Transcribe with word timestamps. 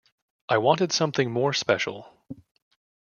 I 0.49 0.57
wanted 0.57 0.91
something 0.91 1.29
more 1.29 1.53
special. 1.53 2.11